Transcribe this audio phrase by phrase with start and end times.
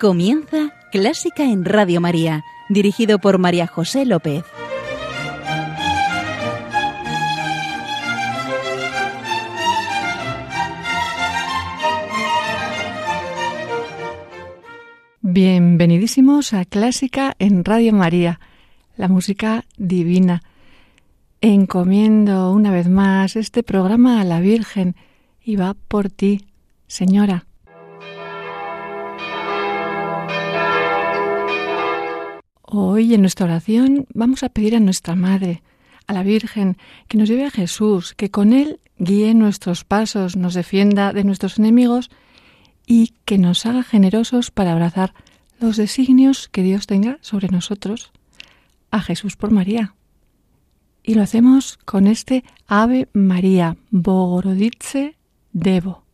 [0.00, 4.44] Comienza Clásica en Radio María, dirigido por María José López.
[15.20, 18.38] Bienvenidísimos a Clásica en Radio María,
[18.96, 20.44] la música divina.
[21.40, 24.94] Encomiendo una vez más este programa a la Virgen
[25.42, 26.46] y va por ti,
[26.86, 27.47] Señora.
[32.70, 35.62] Hoy en nuestra oración vamos a pedir a nuestra Madre,
[36.06, 36.76] a la Virgen,
[37.08, 41.58] que nos lleve a Jesús, que con Él guíe nuestros pasos, nos defienda de nuestros
[41.58, 42.10] enemigos
[42.86, 45.14] y que nos haga generosos para abrazar
[45.58, 48.12] los designios que Dios tenga sobre nosotros.
[48.90, 49.94] A Jesús por María.
[51.02, 55.16] Y lo hacemos con este Ave María, Bogorodice
[55.54, 56.07] Devo.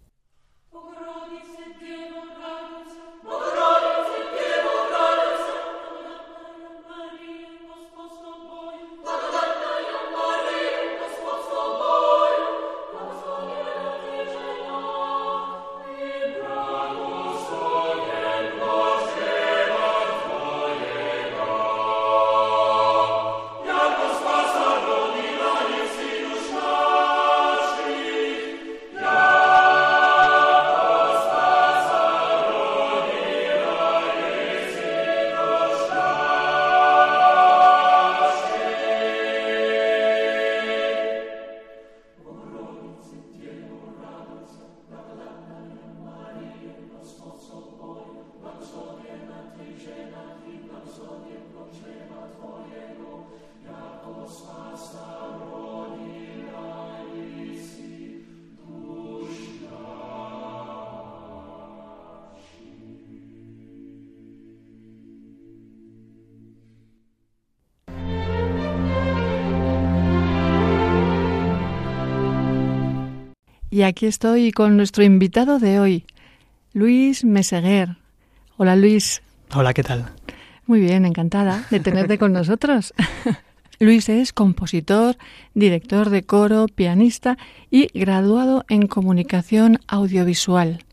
[73.74, 76.04] Y aquí estoy con nuestro invitado de hoy,
[76.74, 77.96] Luis Meseguer.
[78.56, 79.20] Hola Luis.
[79.52, 80.12] Hola, ¿qué tal?
[80.64, 82.94] Muy bien, encantada de tenerte con nosotros.
[83.80, 85.16] Luis es compositor,
[85.54, 87.36] director de coro, pianista
[87.68, 90.84] y graduado en comunicación audiovisual.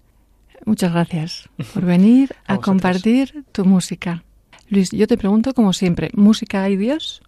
[0.66, 4.24] Muchas gracias por venir a, compartir tu música.
[4.70, 7.22] Luis, yo te pregunto como siempre, ¿música hay Dios?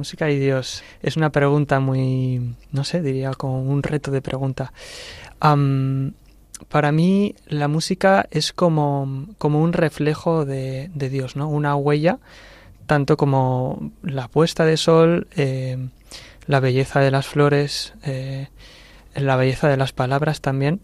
[0.00, 0.82] Música y Dios.
[1.02, 4.72] Es una pregunta muy, no sé, diría como un reto de pregunta.
[5.38, 11.50] para mí la música es como, como un reflejo de, Dios, ¿no?
[11.50, 12.18] Una huella,
[12.86, 15.76] tanto como la puesta de sol, eh,
[16.46, 18.48] la belleza de las flores, eh,
[19.14, 20.80] la belleza de las palabras también.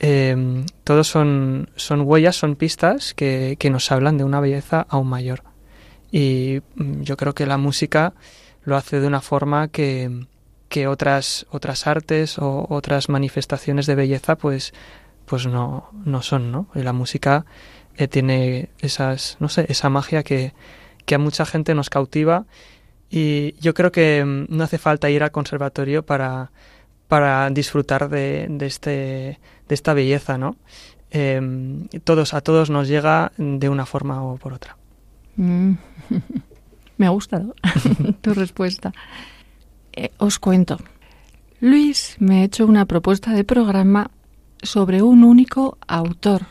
[0.00, 5.06] Eh, todos son, son huellas, son pistas que, que nos hablan de una belleza aún
[5.06, 5.49] mayor.
[6.10, 8.14] Y mm, yo creo que la música
[8.64, 10.26] lo hace de una forma que,
[10.68, 14.72] que otras, otras artes o otras manifestaciones de belleza pues,
[15.26, 16.68] pues no, no son, ¿no?
[16.74, 17.46] Y la música
[17.96, 20.54] eh, tiene esas, no sé, esa magia que,
[21.06, 22.46] que a mucha gente nos cautiva
[23.10, 26.52] y yo creo que mm, no hace falta ir al conservatorio para,
[27.08, 28.90] para disfrutar de, de, este,
[29.68, 30.56] de esta belleza, ¿no?
[31.10, 34.76] Em, todos, a todos nos llega de una forma o por otra.
[35.40, 35.78] Mm.
[36.98, 37.54] Me ha gustado
[38.20, 38.92] tu respuesta.
[39.92, 40.78] Eh, os cuento.
[41.60, 44.10] Luis me ha hecho una propuesta de programa
[44.62, 46.46] sobre un único autor.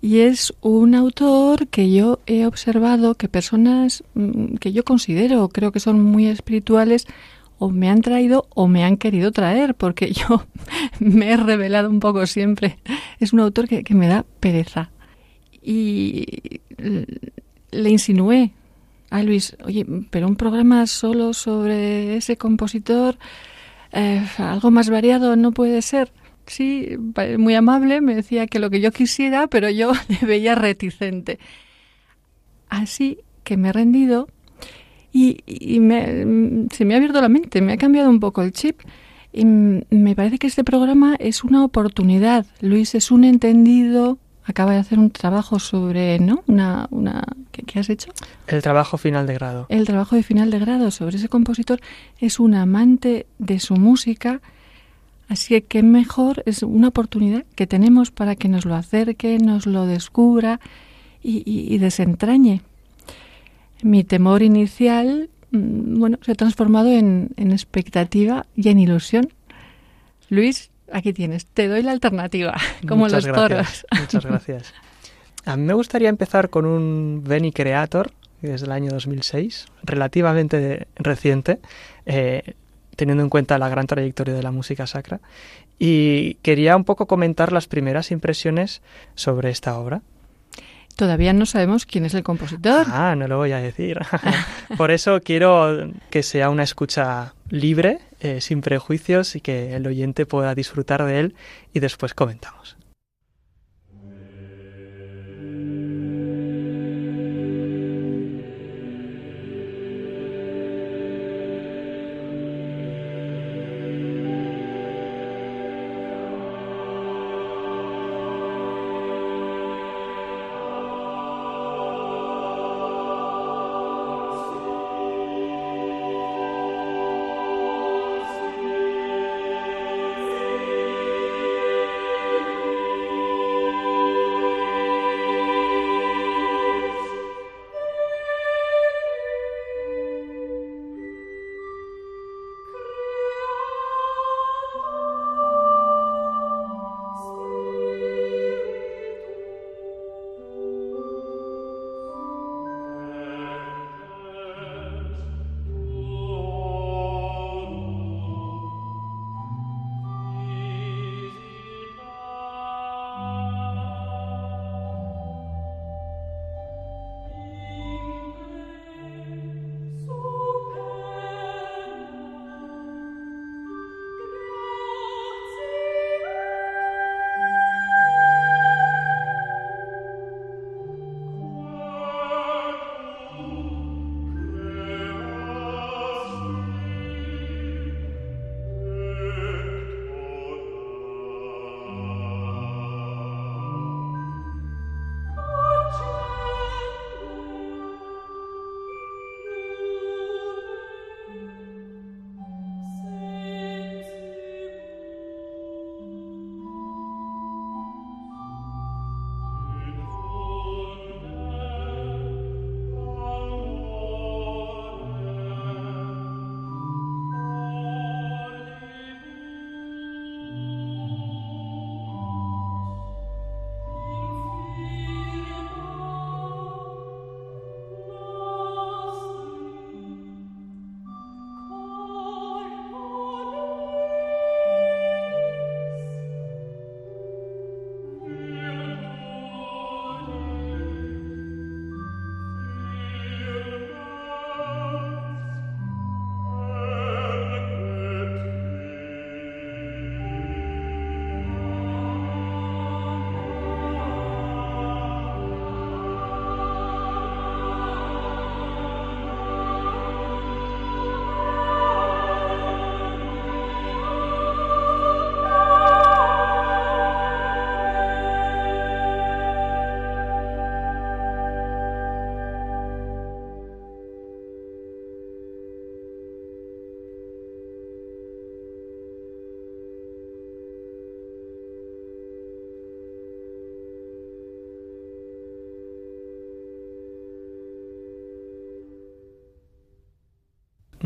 [0.00, 5.70] Y es un autor que yo he observado que personas mm, que yo considero, creo
[5.70, 7.06] que son muy espirituales,
[7.58, 10.46] o me han traído o me han querido traer, porque yo
[10.98, 12.78] me he revelado un poco siempre.
[13.20, 14.90] Es un autor que, que me da pereza.
[15.62, 16.26] Y
[17.72, 18.52] le insinué
[19.12, 23.18] Ah, Luis, oye, pero un programa solo sobre ese compositor,
[23.92, 26.10] eh, algo más variado no puede ser.
[26.46, 26.96] Sí,
[27.36, 31.38] muy amable, me decía que lo que yo quisiera, pero yo le veía reticente.
[32.70, 34.28] Así que me he rendido
[35.12, 35.40] y,
[36.70, 38.80] se me ha abierto la mente, me ha cambiado un poco el chip.
[39.30, 42.46] Y me parece que este programa es una oportunidad.
[42.62, 46.42] Luis es un entendido acaba de hacer un trabajo sobre, ¿no?
[46.46, 48.10] Una, una ¿qué, has hecho?
[48.46, 49.66] El trabajo final de grado.
[49.68, 51.80] El trabajo de final de grado sobre ese compositor
[52.18, 54.40] es un amante de su música,
[55.28, 59.66] así que qué mejor es una oportunidad que tenemos para que nos lo acerque, nos
[59.66, 60.60] lo descubra
[61.22, 62.62] y, y desentrañe.
[63.82, 69.28] Mi temor inicial, mm, bueno, se ha transformado en, en expectativa y en ilusión.
[70.28, 72.56] Luis, aquí tienes, te doy la alternativa,
[72.88, 73.86] como los toros.
[74.00, 74.74] Muchas gracias.
[75.44, 80.86] A mí me gustaría empezar con un Beni Creator, que es del año 2006, relativamente
[80.96, 81.58] reciente,
[82.06, 82.54] eh,
[82.96, 85.20] teniendo en cuenta la gran trayectoria de la música sacra.
[85.78, 88.82] Y quería un poco comentar las primeras impresiones
[89.14, 90.02] sobre esta obra.
[90.96, 92.86] Todavía no sabemos quién es el compositor.
[92.88, 93.98] Ah, no lo voy a decir.
[94.76, 100.26] Por eso quiero que sea una escucha libre, eh, sin prejuicios y que el oyente
[100.26, 101.34] pueda disfrutar de él
[101.72, 102.76] y después comentamos.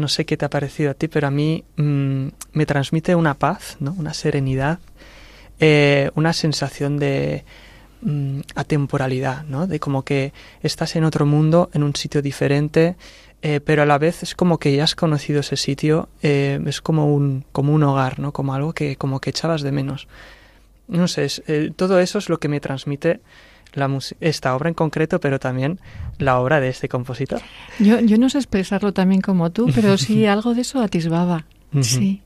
[0.07, 3.35] No sé qué te ha parecido a ti, pero a mí mm, me transmite una
[3.35, 3.93] paz, ¿no?
[3.99, 4.79] una serenidad,
[5.59, 7.43] eh, una sensación de
[8.03, 9.67] mm, atemporalidad, ¿no?
[9.67, 10.33] de como que
[10.63, 12.95] estás en otro mundo, en un sitio diferente,
[13.43, 16.81] eh, pero a la vez es como que ya has conocido ese sitio, eh, es
[16.81, 18.31] como un, como un hogar, ¿no?
[18.31, 20.07] como algo que como que echabas de menos.
[20.87, 21.27] No sé,
[21.75, 23.19] todo eso es lo que me transmite
[24.21, 25.81] esta obra en concreto, pero también
[26.19, 27.41] la obra de este compositor.
[27.79, 31.47] Yo, yo no sé expresarlo también como tú, pero sí algo de eso atisbaba.
[31.83, 32.23] Sí.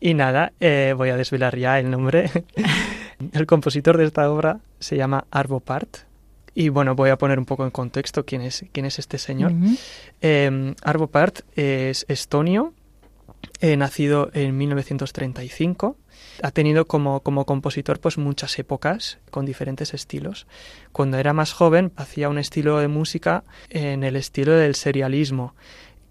[0.00, 2.30] Y nada, eh, voy a desvelar ya el nombre.
[3.32, 5.98] el compositor de esta obra se llama Arvo Part.
[6.54, 9.52] Y bueno, voy a poner un poco en contexto quién es, quién es este señor.
[10.22, 12.72] Em, Arvo Part es estonio,
[13.60, 15.96] eh, nacido en 1935
[16.42, 20.46] ha tenido como, como compositor pues muchas épocas con diferentes estilos.
[20.92, 25.54] Cuando era más joven hacía un estilo de música en el estilo del serialismo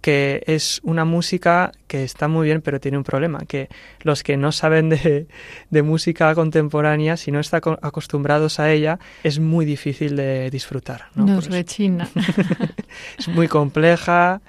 [0.06, 3.70] que es una música que está muy bien, pero tiene un problema, que
[4.02, 5.26] los que no saben de,
[5.72, 11.06] de, música contemporánea, si no están acostumbrados a ella, es muy difícil de disfrutar.
[11.16, 11.26] ¿no?
[11.26, 12.08] Nos rechina.
[13.18, 14.42] es muy compleja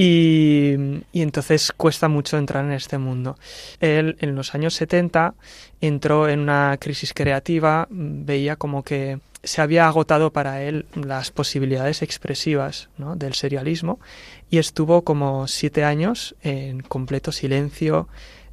[0.00, 0.76] y,
[1.12, 3.36] entonces cuesta mucho entrar en este mundo.
[3.80, 5.34] Él en los años 70
[5.80, 12.02] entró en una crisis creativa, veía como que se había agotado para él las posibilidades
[12.02, 13.98] expresivas del serialismo
[14.50, 18.06] y estuvo como siete años en completo silencio,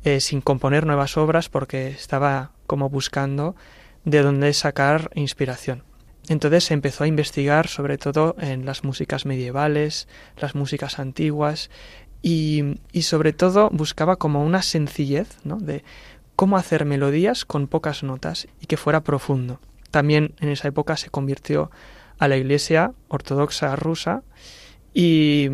[0.04, 3.56] eh, sin componer nuevas obras porque estaba como buscando
[4.04, 5.84] de dónde sacar inspiración.
[6.28, 11.70] Entonces se empezó a investigar sobre todo en las músicas medievales, las músicas antiguas
[12.22, 15.58] y, y sobre todo buscaba como una sencillez ¿no?
[15.58, 15.84] de
[16.36, 19.60] cómo hacer melodías con pocas notas y que fuera profundo.
[19.92, 21.72] También en esa época se convirtió
[22.18, 24.24] a la Iglesia Ortodoxa rusa
[24.94, 25.50] y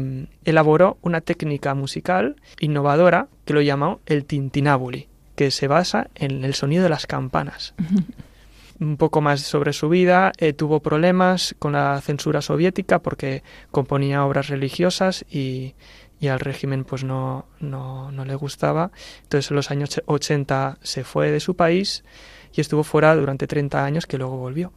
[0.46, 6.54] elaboró una técnica musical innovadora que lo llamó el tintinábuli, que se basa en el
[6.54, 7.74] sonido de las campanas.
[8.82, 10.34] un poco más sobre su vida.
[10.38, 15.76] Eh, tuvo problemas con la censura soviética porque componía obras religiosas y,
[16.20, 18.92] y al régimen pues no, no, no, le gustaba.
[19.24, 22.04] Entonces en los años 80 se fue de su país
[22.54, 24.74] y estuvo fuera durante 30 años que luego volvió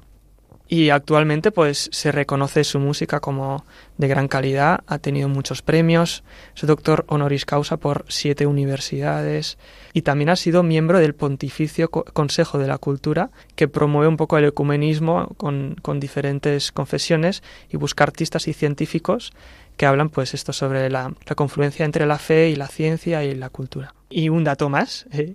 [0.68, 3.64] y actualmente pues se reconoce su música como
[3.98, 6.24] de gran calidad, ha tenido muchos premios,
[6.56, 9.58] es doctor honoris causa por siete universidades
[9.92, 14.38] y también ha sido miembro del Pontificio Consejo de la Cultura que promueve un poco
[14.38, 19.32] el ecumenismo con, con diferentes confesiones y busca artistas y científicos
[19.76, 23.50] que hablan pues esto sobre la, confluencia entre la fe y la ciencia y la
[23.50, 23.94] cultura.
[24.16, 25.34] Y un dato más eh,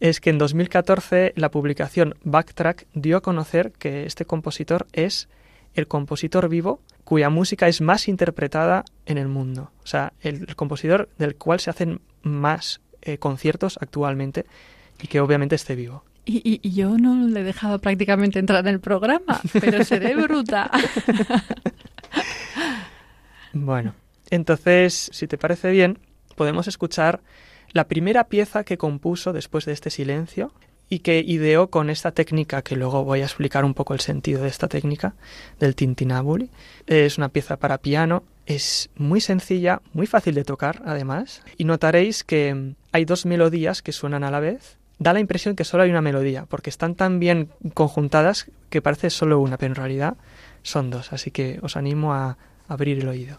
[0.00, 5.28] es que en 2014 la publicación Backtrack dio a conocer que este compositor es
[5.74, 9.70] el compositor vivo cuya música es más interpretada en el mundo.
[9.84, 14.44] O sea, el, compositor del cual se hacen más eh, conciertos actualmente
[15.00, 16.02] y que obviamente esté vivo.
[16.24, 20.68] Y, y, yo no le dejaba prácticamente entrar en el programa, pero seré bruta.
[23.52, 23.94] Bueno,
[24.28, 25.98] entonces, si te parece bien,
[26.34, 27.22] podemos escuchar
[27.76, 30.50] la primera pieza que compuso después de este silencio
[30.88, 34.42] y que ideó con esta técnica, que luego voy a explicar un poco el sentido
[34.42, 35.14] de esta técnica,
[35.60, 36.50] del tintinábuli.
[36.86, 42.24] Es una pieza para piano, es muy sencilla, muy fácil de tocar además, y notaréis
[42.24, 44.78] que hay dos melodías que suenan a la vez.
[44.98, 49.10] Da la impresión que solo hay una melodía, porque están tan bien conjuntadas que parece
[49.10, 50.16] solo una, pero en realidad
[50.62, 53.38] son dos, así que os animo a abrir el oído.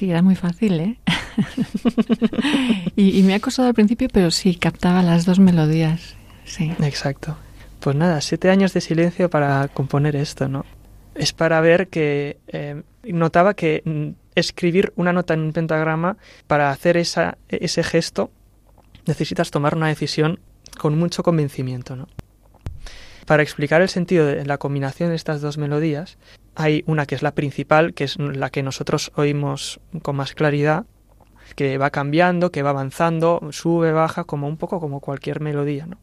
[0.00, 0.96] Sí, era muy fácil, ¿eh?
[2.96, 6.16] y, me ha costado al principio, pero sí, captaba las dos melodías.
[6.46, 6.72] Sí.
[6.80, 7.36] Exacto.
[7.80, 10.64] Pues nada, siete años de silencio para componer esto, ¿no?
[11.14, 16.16] es para ver que eh, notaba que mm, escribir una nota en un pentagrama,
[16.46, 18.30] para hacer esa, ese gesto,
[19.04, 20.40] necesitas tomar una decisión
[20.78, 21.94] con mucho convencimiento.
[21.94, 22.08] ¿no?
[23.26, 26.16] Para explicar el sentido de la combinación de estas dos melodías,
[26.60, 30.84] hay una que es la principal, que es la que nosotros oímos con más claridad,
[31.56, 35.86] que va cambiando, que va avanzando, sube, baja, como un poco como cualquier melodía.
[35.86, 35.98] ¿no?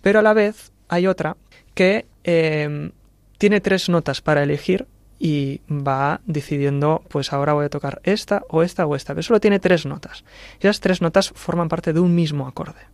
[0.00, 1.36] Pero a la vez hay otra
[1.74, 2.90] que eh,
[3.38, 4.86] tiene tres notas para elegir
[5.18, 9.40] y va decidiendo, pues ahora voy a tocar esta o esta o esta, pero solo
[9.40, 10.24] tiene tres notas.
[10.60, 12.86] Esas tres notas forman parte de un mismo acorde.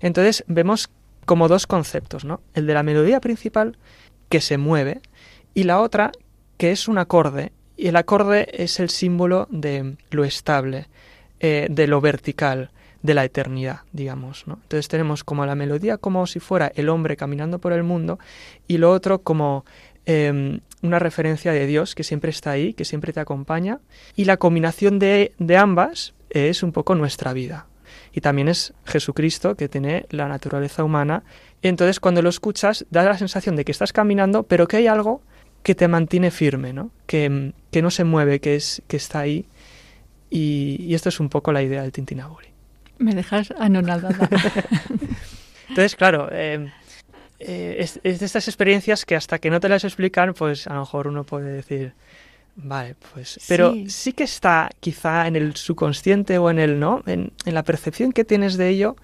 [0.00, 0.90] Entonces vemos
[1.26, 2.40] como dos conceptos, ¿no?
[2.54, 3.76] El de la melodía principal
[4.28, 5.00] que se mueve
[5.54, 6.12] y la otra
[6.56, 10.88] que es un acorde y el acorde es el símbolo de lo estable,
[11.40, 12.70] eh, de lo vertical,
[13.02, 14.44] de la eternidad, digamos.
[14.46, 18.18] Entonces tenemos como la melodía como si fuera el hombre caminando por el mundo
[18.68, 19.64] y lo otro como
[20.06, 23.80] Em, una referencia de Dios que siempre está ahí, que siempre te acompaña,
[24.16, 27.66] y la combinación de, de ambas es un poco nuestra vida.
[28.12, 31.22] Y también es Jesucristo, que tiene la naturaleza humana.
[31.62, 35.22] entonces cuando lo escuchas, da la sensación de que estás caminando, pero que hay algo
[35.62, 36.90] que te mantiene firme, ¿no?
[37.06, 39.46] Que, que no se mueve, que, es, que está ahí.
[40.30, 42.48] Y, y esto es un poco la idea del Tintinaburi.
[42.98, 44.28] Me dejas anonadada.
[45.68, 46.70] entonces, claro, eh,
[47.38, 50.80] eh, es, de estas experiencias que hasta que no te las explican, pues a lo
[50.80, 51.94] mejor uno puede decir,
[52.56, 53.40] vale, pues...
[53.48, 57.02] Pero sí, que está quizá en el subconsciente o en el, ¿no?
[57.06, 58.96] En, la percepción que tienes de ello,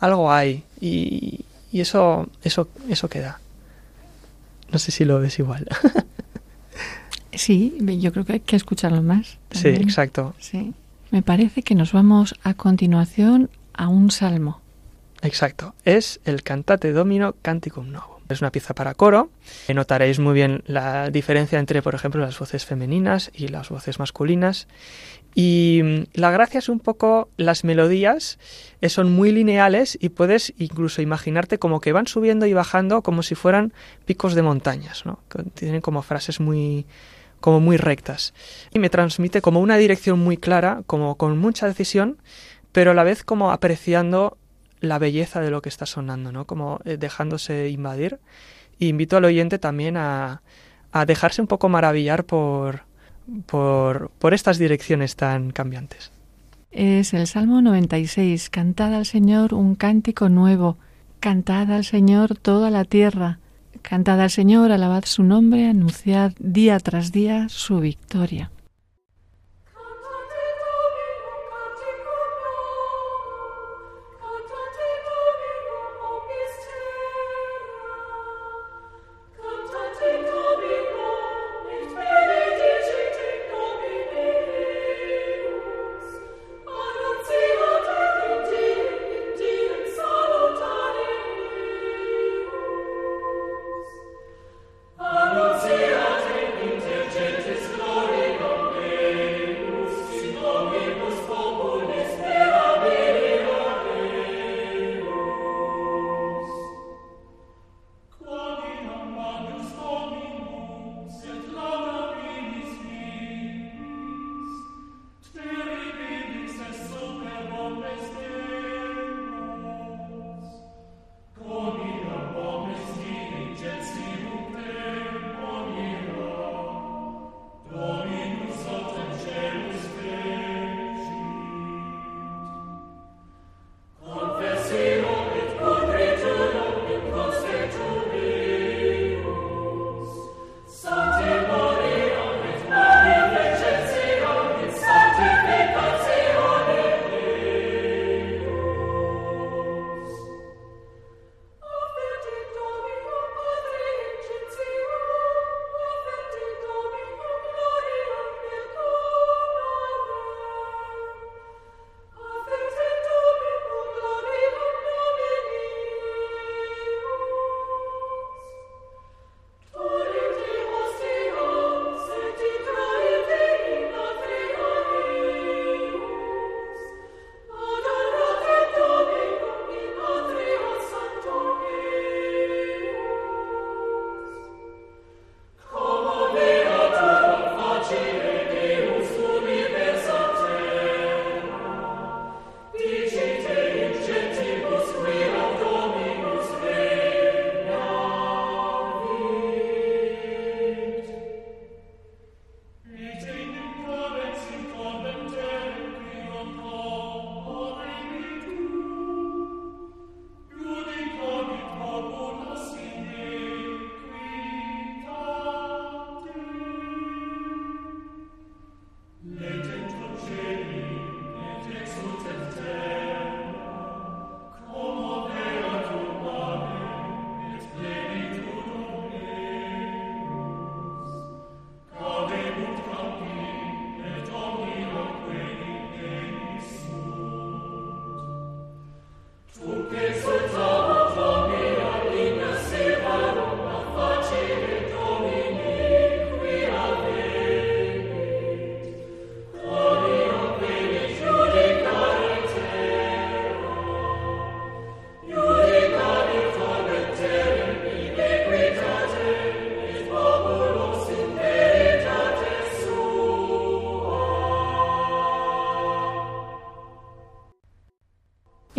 [0.00, 0.64] algo hay.
[0.80, 3.40] Y, y eso, eso, eso queda.
[4.72, 5.66] No sé si lo ves igual.
[7.32, 9.38] sí, yo creo que hay que escucharlo más.
[9.50, 10.34] Sí, exacto.
[10.38, 10.74] Sí.
[11.10, 14.60] Me parece que nos vamos a continuación a un salmo.
[15.22, 18.20] Exacto, es el Cantate Domino Canticum Novo.
[18.28, 19.30] Es una pieza para coro.
[19.72, 24.66] Notaréis muy bien la diferencia entre, por ejemplo, las voces femeninas y las voces masculinas.
[25.34, 28.38] Y mm, la gracia es un poco las melodías
[28.80, 33.22] eh, son muy lineales y puedes incluso imaginarte como que van subiendo y bajando como
[33.22, 33.72] si fueran
[34.04, 35.20] picos de montañas, ¿no?
[35.54, 36.86] Tienen como frases muy
[37.40, 38.32] como muy rectas.
[38.72, 42.16] Y me transmite como una dirección muy clara, como con mucha decisión,
[42.72, 44.38] pero a la vez como apreciando
[44.80, 46.46] la belleza de lo que está sonando, ¿no?
[46.46, 48.18] Como eh, dejándose invadir.
[48.78, 50.42] Invito al oyente también a,
[50.92, 52.84] a dejarse un poco maravillar por,
[53.46, 56.12] por, estas direcciones tan cambiantes.
[56.70, 58.50] Es el Salmo 96.
[58.50, 60.76] Cantad al Señor un cántico nuevo.
[61.20, 63.38] Cantad al Señor toda la tierra.
[63.82, 68.50] Cantad al Señor, alabad su nombre, anunciad día tras día su victoria.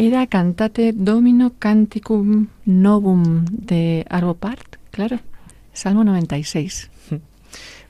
[0.05, 5.17] Era Cantate Domino Canticum Novum de Arbopart, claro.
[5.73, 6.91] Salmo 96.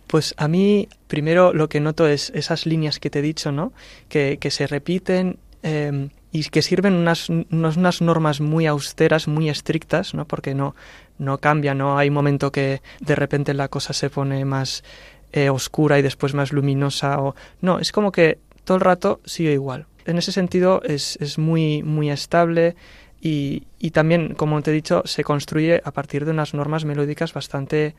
[0.08, 3.74] Pues a mí, primero lo que noto es esas líneas que te he dicho, ¿no?
[4.08, 10.14] Que, se repiten eh, y que sirven unas, unas, unas, normas muy austeras, muy estrictas,
[10.14, 10.26] ¿no?
[10.26, 10.74] Porque no,
[11.18, 14.86] no cambia, no hay momento que de repente la cosa se pone más
[15.34, 17.20] eh, oscura y después más luminosa.
[17.20, 17.36] O...
[17.60, 19.88] No, es como que todo el rato sigue igual.
[20.06, 22.76] En ese sentido es, es muy, muy estable
[23.22, 27.34] y, y también, como te he dicho, se construye a partir de unas normas melódicas
[27.34, 27.96] bastante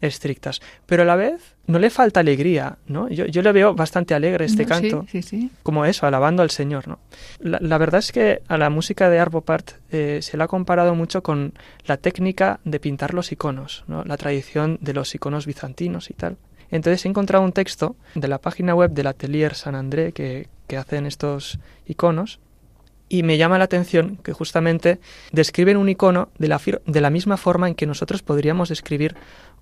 [0.00, 0.60] estrictas.
[0.86, 3.08] Pero a la vez no le falta alegría, ¿no?
[3.08, 5.06] Yo, yo le veo bastante alegre este No, canto.
[5.10, 5.50] Sí, sí, sí.
[5.62, 6.98] Como eso, alabando al Señor, ¿no?
[7.38, 10.48] La, la verdad es que a la música de Arvo Part eh, se la ha
[10.48, 11.52] comparado mucho con
[11.84, 14.04] la técnica de pintar los iconos, ¿no?
[14.04, 16.36] La tradición de los iconos bizantinos y tal.
[16.70, 20.76] Entonces he encontrado un texto de la página web del Atelier San André que, que
[20.76, 22.38] hacen estos iconos
[23.08, 25.00] y me llama la atención que justamente
[25.32, 29.16] describen un icono de la, de la misma forma en que nosotros podríamos describir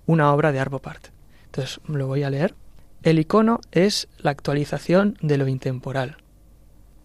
[0.05, 1.07] una obra de Arvo Part.
[1.45, 2.53] Entonces lo voy a leer.
[3.01, 6.17] El icono es la actualización de lo intemporal.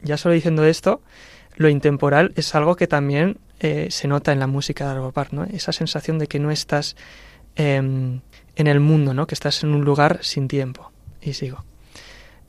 [0.03, 1.01] Ya solo diciendo esto,
[1.57, 5.33] lo intemporal es algo que también eh, se nota en la música de Arvo Part,
[5.33, 5.45] ¿no?
[5.45, 6.95] Esa sensación de que no estás
[7.57, 8.21] eh,
[8.57, 9.27] en el mundo, ¿no?
[9.27, 10.93] Que estás en un lugar sin tiempo.
[11.21, 11.65] Y sigo.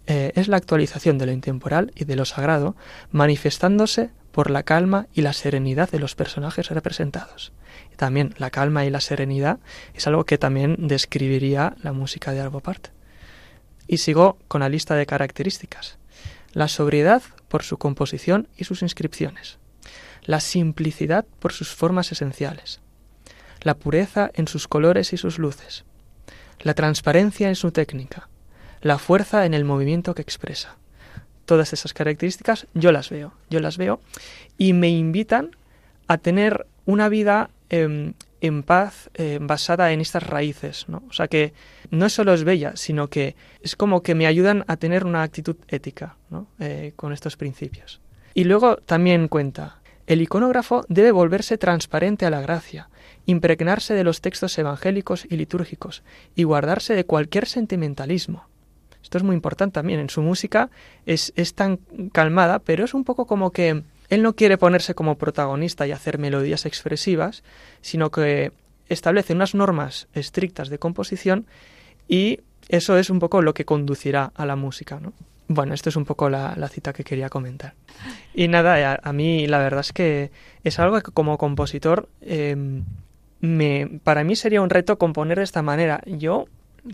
[0.07, 2.75] Eh, es la actualización de lo intemporal y de lo sagrado,
[3.11, 7.53] manifestándose por la calma y la serenidad de los personajes representados.
[7.95, 9.59] También la calma y la serenidad
[9.93, 12.89] es algo que también describiría la música de Arvo Part.
[13.87, 15.97] Y sigo con la lista de características.
[16.53, 19.57] La sobriedad por su composición y sus inscripciones.
[20.23, 22.81] La simplicidad por sus formas esenciales.
[23.61, 25.85] La pureza en sus colores y sus luces.
[26.59, 28.29] La transparencia en su técnica
[28.85, 30.75] la fuerza en el movimiento que expresa.
[31.45, 33.99] Todas esas características yo las veo, yo las veo
[34.59, 35.55] y me invitan
[36.07, 41.01] a tener una vida eh, en paz eh, basada en estas raíces, ¿no?
[41.09, 41.53] O sea que
[41.89, 45.55] no solo es bella, sino que es como que me ayudan a tener una actitud
[45.67, 46.45] ética, ¿no?
[46.59, 48.01] eh, con estos principios.
[48.35, 52.89] Y luego también cuenta, el iconógrafo debe volverse transparente a la gracia,
[53.25, 56.03] impregnarse de los textos evangélicos y litúrgicos
[56.35, 58.45] y guardarse de cualquier sentimentalismo.
[59.01, 59.99] Esto es muy importante también.
[59.99, 60.69] En su música
[61.05, 61.77] es, es, tan
[62.11, 66.17] calmada, pero es un poco como que él no quiere ponerse como protagonista y hacer
[66.17, 67.43] melodías expresivas,
[67.81, 68.51] sino que
[68.89, 71.45] establece unas normas estrictas de composición
[72.07, 72.39] y
[72.69, 75.13] eso es un poco lo que conducirá a la música, ¿no?
[75.47, 77.75] Bueno, esto es un poco la, la cita que quería comentar.
[78.33, 80.31] Y nada, a, mí la verdad es que
[80.63, 82.55] es algo que como compositor eh,
[83.41, 86.01] me, para mí sería un reto componer de esta manera.
[86.05, 86.45] Yo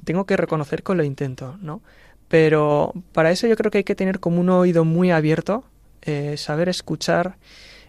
[0.03, 1.81] tengo que reconocer que lo intento, ¿no?
[2.27, 5.65] Pero para eso yo creo que hay que tener como un oído muy abierto,
[6.01, 7.35] eh, saber escuchar,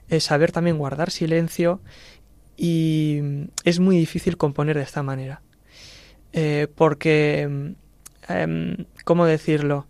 [0.09, 1.81] eh, saber también guardar silencio
[2.57, 3.21] y
[3.65, 5.43] es muy difícil componer de esta manera.
[6.33, 7.75] Eh, porque,
[9.05, 9.87] ¿cómo decirlo?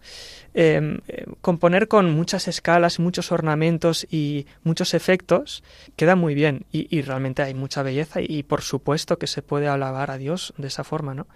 [1.41, 5.65] Componer con muchas escalas, muchos ornamentos y muchos efectos
[5.97, 9.69] queda muy bien y, y realmente hay mucha belleza y, por supuesto que se puede
[9.69, 11.27] alabar a Dios de esa forma, ¿no?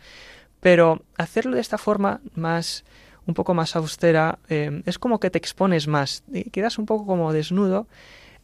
[0.61, 2.85] Pero hacerlo de esta forma más
[3.27, 7.33] un poco más austera eh, es como que te expones más, quedas un poco como
[7.33, 7.87] desnudo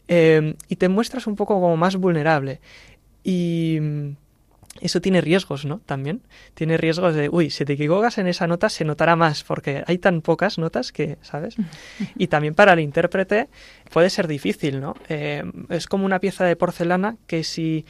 [0.09, 2.61] y te muestras un poco como más vulnerable.
[3.25, 3.79] Y
[4.81, 5.81] eso tiene riesgos, ¿no?
[5.81, 6.23] También
[6.55, 9.99] tiene riesgos de, uy, si te equivocas en esa nota se notará más porque hay
[9.99, 11.57] tan pocas notas que, ¿sabes?
[12.17, 13.49] Y también para el intérprete
[13.93, 14.95] puede ser difícil, ¿no?
[15.09, 17.85] Eh, es como una pieza de porcelana que si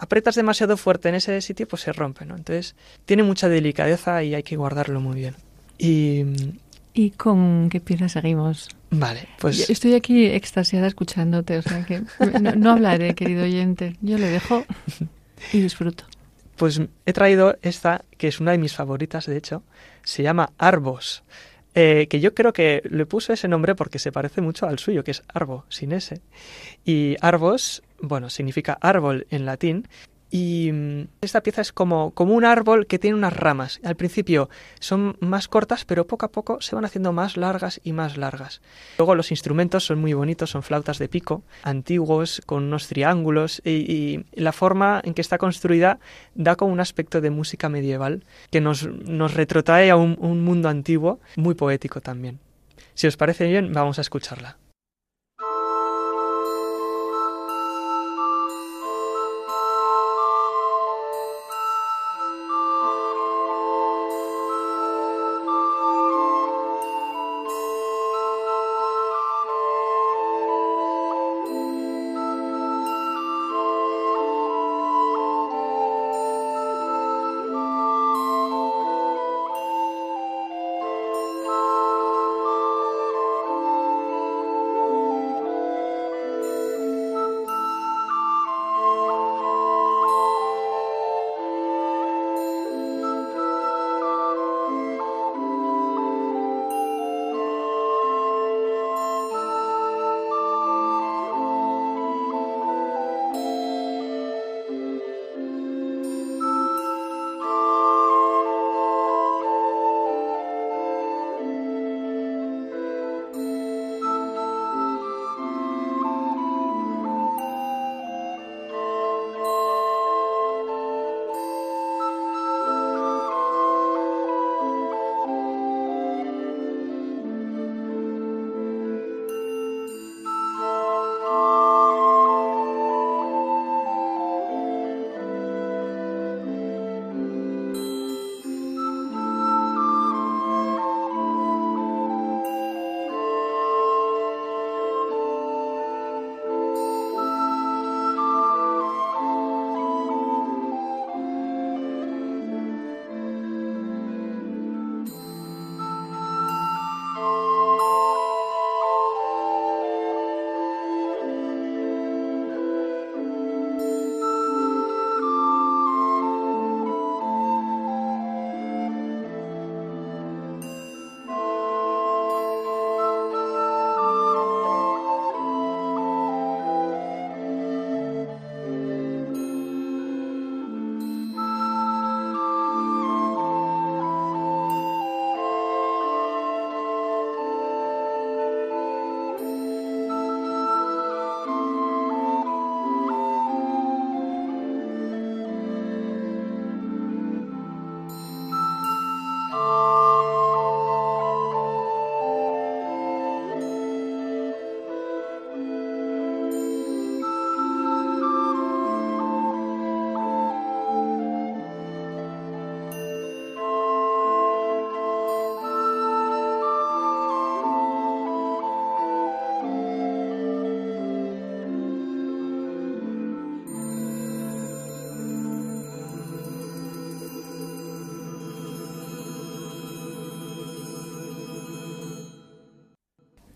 [0.00, 2.36] apretas demasiado fuerte en ese sitio, pues se rompe, ¿no?
[2.36, 5.34] Entonces, tiene mucha delicadeza y hay que guardarlo muy bien.
[5.78, 6.24] Y...
[6.96, 8.68] ¿Y con qué pieza seguimos?
[8.96, 9.68] Vale, pues...
[9.68, 12.02] Estoy aquí extasiada escuchándote, o sea que
[12.40, 13.96] no, no hablaré, querido oyente.
[14.00, 14.64] Yo le dejo
[15.52, 16.04] y disfruto.
[16.56, 19.62] Pues he traído esta, que es una de mis favoritas, de hecho.
[20.04, 21.24] Se llama Arbos.
[21.74, 25.02] Eh, que yo creo que le puso ese nombre porque se parece mucho al suyo,
[25.02, 26.20] que es Arbo, sin ese.
[26.84, 29.88] Y Arbos, bueno, significa árbol en latín.
[30.36, 30.72] Y
[31.20, 33.78] esta pieza es como, como un árbol que tiene unas ramas.
[33.84, 37.92] Al principio son más cortas, pero poco a poco se van haciendo más largas y
[37.92, 38.60] más largas.
[38.98, 44.24] Luego los instrumentos son muy bonitos, son flautas de pico, antiguos, con unos triángulos, y,
[44.32, 46.00] la forma en que está construida
[46.34, 51.20] da como un aspecto de música medieval que nos, nos retrotrae a un mundo antiguo,
[51.36, 52.40] muy poético también.
[52.94, 54.58] Si os parece bien, vamos a escucharla.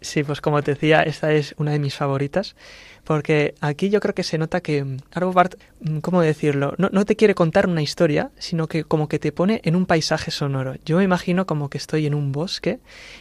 [0.09, 2.57] Sí, pues como te decía, esta es una de mis favoritas,
[3.05, 6.75] porque aquí yo creo que se nota que mm, Arvo Bart, mm, ¿cómo decirlo?
[6.79, 10.31] No te quiere contar una historia, sino que como que te pone en un paisaje
[10.31, 10.77] sonoro.
[10.87, 12.79] Yo me imagino como que estoy en un bosque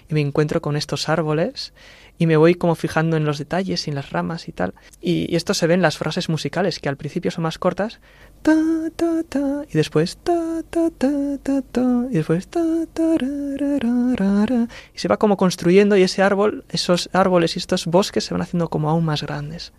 [0.10, 1.74] y me encuentro con estos árboles
[2.18, 4.74] y me voy como fijando en los detalles y en las ramas y tal.
[5.02, 8.00] Y, esto se ve en las frases musicales, que al principio son más cortas,
[8.42, 8.56] ta,
[8.96, 12.62] ta, ta, y después ta, ta, ta, ta, y después ta,
[12.94, 13.04] ta,
[14.94, 18.42] y se va como construyendo y ese árbol, esos árboles y estos bosques se van
[18.42, 19.74] haciendo como aún más grandes.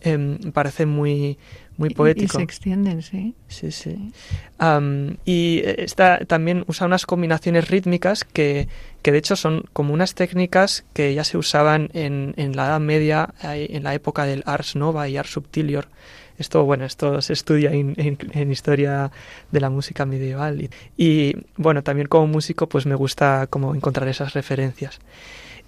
[0.00, 1.38] Eh, parece muy,
[1.78, 2.36] muy poético.
[2.36, 3.34] Y, se extienden, sí.
[3.46, 4.12] Sí, sí.
[5.24, 8.68] y esta también usa unas combinaciones rítmicas que,
[9.00, 12.80] que, de hecho son como unas técnicas que ya se usaban en, en la Edad
[12.80, 15.88] Media, en la época del Ars Nova y Ars Subtilior.
[16.36, 19.10] Esto, bueno, esto se estudia en, en, historia
[19.50, 20.60] de la música medieval.
[20.60, 25.00] Y, y, bueno, también como músico, pues me gusta como encontrar esas referencias.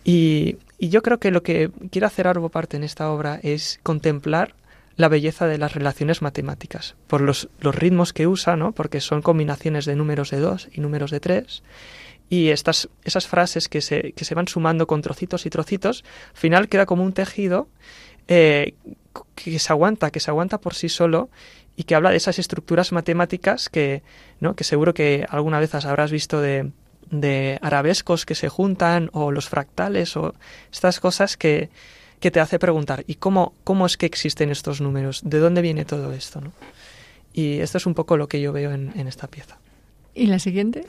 [0.04, 3.80] Y, y yo creo que lo que quiere hacer Arvo Parte en esta obra es
[3.82, 4.54] contemplar
[5.00, 8.72] la belleza de las relaciones matemáticas, por los, los ritmos que usa, ¿no?
[8.72, 11.62] porque son combinaciones de números de dos y números de tres,
[12.28, 16.36] y estas, esas frases que se, que se van sumando con trocitos y trocitos, al
[16.36, 17.68] final queda como un tejido
[18.28, 18.74] eh,
[19.34, 21.30] que se aguanta, que se aguanta por sí solo
[21.76, 24.02] y que habla de esas estructuras matemáticas que,
[24.38, 24.54] ¿no?
[24.54, 26.70] que seguro que alguna vez habrás visto de,
[27.10, 30.34] de arabescos que se juntan o los fractales o
[30.70, 31.70] estas cosas que,
[32.20, 35.22] que te hace preguntar ¿y cómo, cómo es que existen estos números?
[35.24, 36.40] ¿De dónde viene todo esto?
[36.40, 36.52] ¿no?
[37.32, 39.58] Y esto es un poco lo que yo veo en, en esta pieza.
[40.14, 40.84] ¿Y la siguiente?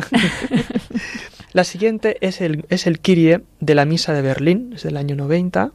[1.54, 5.16] la siguiente es el, es el Kyrie de la Misa de Berlín, es del año
[5.16, 5.72] 90.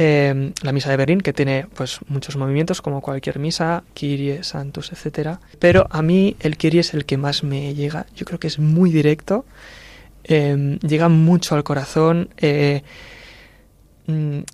[0.00, 4.92] Eh, la misa de Berlín, que tiene pues muchos movimientos como cualquier misa, Kyrie, Santos,
[4.92, 5.40] etcétera.
[5.58, 8.06] Pero a mí el Kyrie es el que más me llega.
[8.14, 9.44] Yo creo que es muy directo,
[10.22, 12.28] eh, llega mucho al corazón.
[12.36, 12.82] Eh,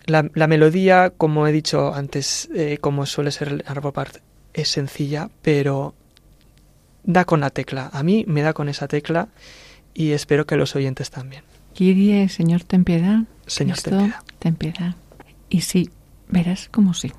[0.06, 2.48] la, la, melodía, como he dicho antes,
[2.80, 4.16] como suele ser el Arbopart,
[4.52, 5.94] es sencilla, pero
[7.04, 7.90] da con la tecla.
[7.92, 9.28] A mí me da con esa tecla
[9.92, 11.44] y espero que los oyentes también.
[11.74, 13.20] Kyrie, Señor, ten piedad.
[13.46, 14.20] Señor, ten piedad.
[14.38, 14.94] Ten piedad.
[15.48, 15.90] Y sí,
[16.28, 17.12] verás como sí.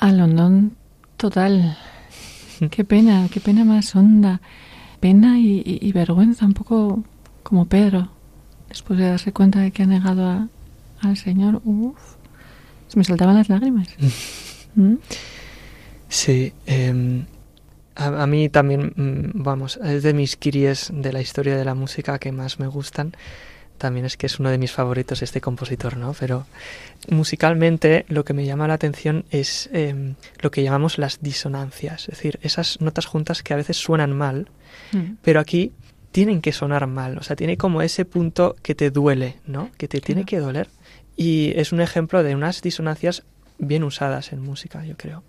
[0.00, 0.76] A London
[1.18, 1.76] total.
[2.70, 4.40] qué pena, qué pena más honda.
[4.98, 7.04] Pena y, vergüenza, un poco
[7.42, 8.10] como Pedro,
[8.68, 10.48] después de darse cuenta de que ha negado
[11.00, 11.60] al Señor.
[11.64, 11.98] Uf,
[12.88, 13.88] se me saltaban las lágrimas.
[14.74, 14.94] ¿Mm?
[16.08, 17.26] Sí, em,
[17.94, 22.18] a, mí también, mm, vamos, es de mis kiries de la historia de la música
[22.18, 23.12] que más me gustan.
[23.80, 26.14] También es que es uno de mis favoritos este compositor, ¿no?
[26.20, 26.46] Pero
[27.08, 32.16] musicalmente lo que me llama la atención es em, lo que llamamos las disonancias, es
[32.18, 34.48] decir, esas notas juntas que a veces suenan mal,
[34.92, 35.14] mm.
[35.22, 35.72] pero aquí
[36.12, 39.70] tienen que sonar mal, o sea, tiene como ese punto que te duele, ¿no?
[39.78, 40.68] Que te tiene que doler.
[41.16, 43.22] Y es un ejemplo de unas disonancias
[43.56, 45.22] bien usadas en música, yo creo.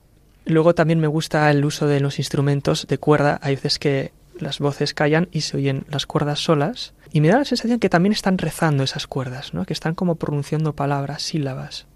[0.44, 3.40] Luego también me gusta el uso de los instrumentos de cuerda.
[3.42, 6.94] Hay veces que las voces callan y se oyen las cuerdas solas.
[7.12, 9.66] Y me da la sensación que también están rezando esas cuerdas, ¿no?
[9.66, 11.88] que están como pronunciando palabras, sílabas.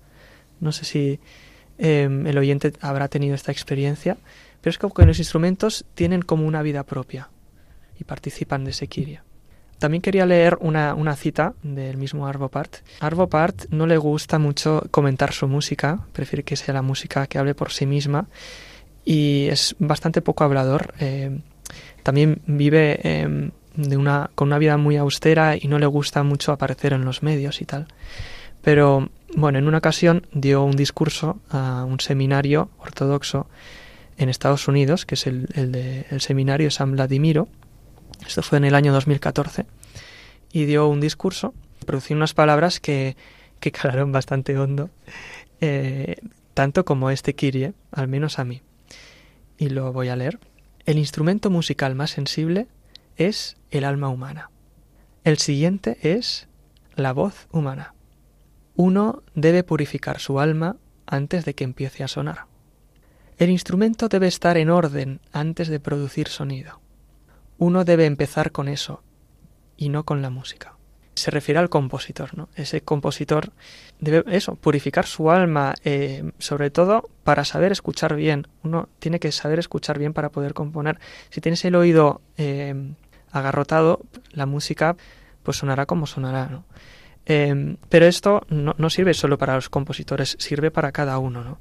[0.59, 1.19] No sé si
[1.77, 4.17] em, el oyente habrá tenido esta experiencia,
[4.61, 7.29] pero es como que los instrumentos tienen como una vida propia
[7.99, 9.23] y participan de ese kiria.
[9.79, 12.77] También quería leer una, cita del mismo Arvo Part.
[12.99, 17.37] Arvo Part no le gusta mucho comentar su música, prefiere que sea la música que
[17.37, 18.27] hable por sí misma
[19.03, 20.93] y es bastante poco hablador.
[20.99, 21.41] Eh,
[22.03, 26.51] también vive em, de una, con una vida muy austera y no le gusta mucho
[26.51, 27.87] aparecer en los medios y tal.
[28.61, 33.47] Pero bueno, en una ocasión dio un discurso a un seminario ortodoxo
[34.17, 35.75] en Estados Unidos, que es el, el,
[36.09, 37.47] el seminario San Vladimiro,
[38.25, 39.65] esto fue en el año 2014.
[40.51, 41.53] Y dio un discurso,
[41.85, 43.15] pronunció unas palabras que,
[43.59, 44.89] que calaron bastante hondo,
[45.61, 46.17] eh,
[46.53, 48.61] tanto como este Kirie, al menos a mí.
[49.57, 50.39] Y lo voy a leer.
[50.85, 52.67] El instrumento musical más sensible
[53.17, 54.51] es el alma humana.
[55.23, 56.47] El siguiente es
[56.95, 57.93] la voz humana.
[58.75, 62.45] Uno debe purificar su alma antes de que empiece a sonar.
[63.37, 66.79] El instrumento debe estar en orden antes de producir sonido
[67.57, 69.01] uno debe empezar con eso
[69.77, 70.73] y no con la música.
[71.15, 72.49] Se refiere al compositor, ¿no?
[72.55, 73.53] Ese compositor
[73.99, 78.47] debe eso, purificar su alma, eh, sobre todo para saber escuchar bien.
[78.63, 80.99] Uno tiene que saber escuchar bien para poder componer.
[81.29, 82.93] Si tienes el oído eh,
[83.35, 84.95] agarrotado, la música
[85.43, 86.63] pues sonará como sonará, ¿no?
[87.27, 91.59] Eh, pero esto no, no, sirve solo para los compositores, sirve para cada uno, ¿no?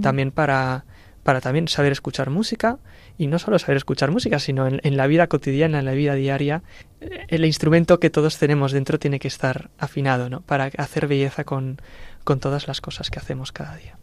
[0.00, 0.84] También para,
[1.26, 2.78] para también saber escuchar música
[3.18, 6.62] y no solo saber escuchar música, sino en, la vida cotidiana, en la vida diaria,
[7.00, 10.42] eh, el instrumento que todos tenemos dentro tiene que estar afinado, ¿no?
[10.42, 11.80] Para hacer belleza con,
[12.22, 13.98] con todas las cosas que hacemos cada día.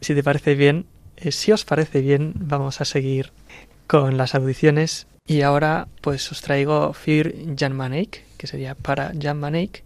[0.00, 0.86] Si te parece bien,
[1.18, 3.30] eh, si os parece bien, vamos a seguir
[3.86, 9.40] con las audiciones y ahora pues os traigo Fear Jan Manek, que sería para Jan
[9.40, 9.82] Manek,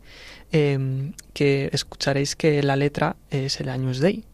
[0.50, 4.24] em, que escucharéis que la letra es el Años Day.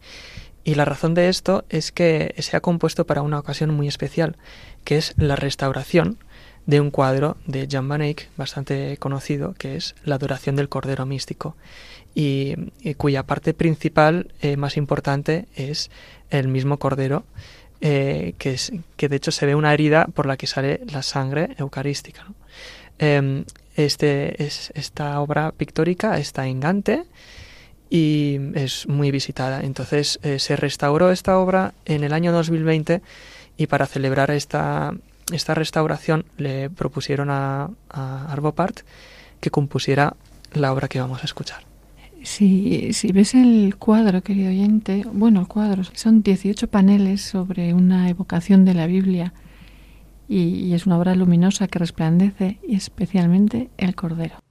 [0.65, 4.37] Y la razón de esto es que se ha compuesto para una ocasión muy especial,
[4.85, 6.19] que es la restauración
[6.67, 11.57] de un cuadro de Jan van bastante conocido, que es La adoración del Cordero Místico,
[12.15, 12.55] y,
[12.97, 15.91] cuya parte principal eh, más importante es
[16.31, 17.25] el mismo Cordero,
[17.87, 21.03] eh, que, es, que de hecho se ve una herida por la que sale la
[21.03, 22.26] sangre eucarística.
[22.99, 23.45] Em,
[23.76, 27.05] este, es, esta obra pictórica está en Gante,
[27.91, 29.61] y es muy visitada.
[29.61, 33.03] Entonces eh, se restauró esta obra en el año 2020
[33.59, 34.95] y para celebrar esta,
[35.30, 38.80] esta restauración le propusieron a, a Arbopart
[39.41, 40.16] que compusiera
[40.55, 41.74] la obra que vamos a escuchar.
[42.25, 48.09] Si, si ves el cuadro, querido oyente, bueno, el cuadro, son 18 paneles sobre una
[48.09, 49.35] evocación de la Biblia
[50.27, 54.44] y, y es una obra luminosa que resplandece y especialmente el Cordero.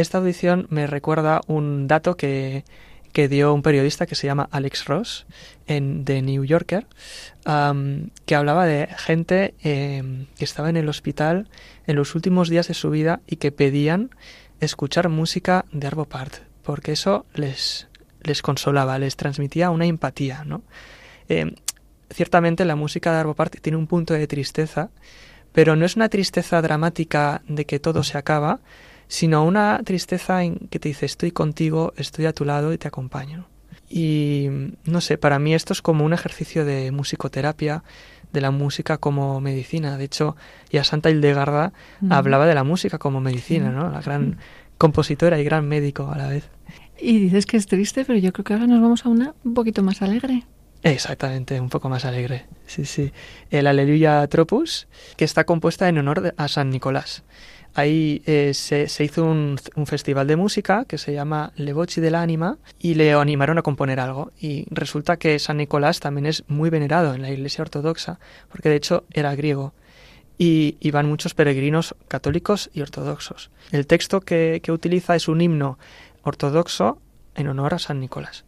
[0.00, 2.64] Esta audición me recuerda un dato que,
[3.12, 5.26] que dio un periodista que se llama Alex Ross
[5.66, 6.86] en The New Yorker,
[8.24, 11.48] que hablaba de gente em, que estaba en el hospital
[11.86, 14.10] en los últimos días de su vida y que pedían
[14.60, 17.88] escuchar música de Arvo Part, porque eso les,
[18.22, 20.62] les consolaba, les transmitía una empatía, ¿no?
[21.28, 21.54] Em,
[22.10, 24.90] ciertamente la música de Arvo Part tiene un punto de tristeza,
[25.52, 28.60] pero no es una tristeza dramática de que todo se acaba,
[29.08, 32.88] sino una tristeza en que te dice estoy contigo, estoy a tu lado y te
[32.88, 33.46] acompaño.
[33.90, 34.48] Y
[34.84, 37.82] no sé, para mí esto es como un ejercicio de musicoterapia,
[38.32, 39.96] de la música como medicina.
[39.96, 40.36] De hecho,
[40.70, 41.72] ya Santa Hildegarda
[42.10, 43.90] hablaba de la música como medicina, ¿no?
[43.90, 44.36] La gran
[44.76, 46.50] compositora y gran médico a la vez.
[47.00, 49.54] Y dices que es triste, pero yo creo que ahora nos vamos a una un
[49.54, 50.44] poquito más alegre.
[50.82, 52.46] Exactamente, un poco más alegre.
[52.66, 53.12] Sí, sí.
[53.50, 54.86] El Aleluya Tropus,
[55.16, 57.24] que está compuesta en honor a San Nicolás.
[57.74, 62.94] Ahí eh, se, hizo un, festival de música que se llama Le Voci dell'Anima y
[62.94, 64.32] le animaron a componer algo.
[64.40, 68.18] Y resulta que San Nicolás también es muy venerado en la Iglesia Ortodoxa,
[68.50, 69.74] porque de hecho era griego.
[70.40, 73.50] Y, van muchos peregrinos católicos y ortodoxos.
[73.72, 75.78] El texto que utiliza es un himno
[76.22, 77.00] ortodoxo
[77.34, 78.47] en honor a San Nicolás.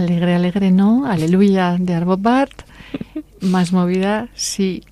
[0.00, 2.62] Alegre, alegre no, aleluya de Arbobart.
[3.42, 4.82] Más movida, sí.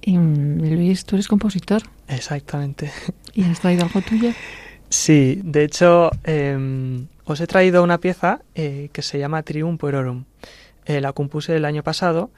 [0.00, 1.82] Y, Luis, tú eres compositor.
[2.06, 2.92] Exactamente.
[3.34, 4.30] ¿Y has traído algo tuyo?
[4.88, 10.26] Sí, de hecho, em, os he traído una pieza eh, que se llama Trium Puerorum.
[10.86, 12.30] Eh, la compuse el año pasado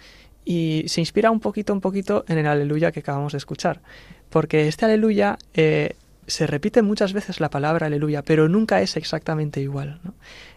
[0.47, 3.83] y se inspira un poquito, un poquito en el aleluya que acabamos de escuchar.
[4.31, 5.95] Porque este aleluya eh,
[6.27, 10.01] se repite muchas veces la palabra aleluya, pero nunca es exactamente igual.